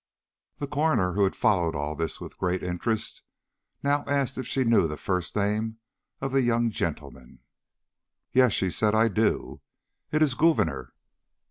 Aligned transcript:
The 0.57 0.65
coroner, 0.65 1.13
who 1.13 1.25
had 1.25 1.35
followed 1.35 1.75
all 1.75 1.93
this 1.95 2.19
with 2.19 2.31
the 2.31 2.37
greatest 2.39 2.67
interest, 2.67 3.21
now 3.83 4.03
asked 4.07 4.35
if 4.35 4.47
she 4.47 4.63
knew 4.63 4.87
the 4.87 4.97
first 4.97 5.35
name 5.35 5.77
of 6.21 6.31
the 6.31 6.41
young 6.41 6.71
gentleman. 6.71 7.41
"Yes," 8.31 8.55
said 8.57 8.71
she, 8.73 8.83
"I 8.97 9.07
do. 9.09 9.61
It 10.11 10.23
is 10.23 10.33
Gouverneur." 10.33 10.91